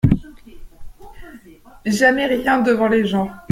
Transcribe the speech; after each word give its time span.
Jamais 1.85 2.25
rien 2.25 2.59
devant 2.63 2.87
les 2.87 3.05
gens. 3.05 3.29